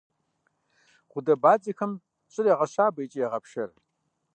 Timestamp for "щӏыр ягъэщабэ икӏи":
2.31-3.19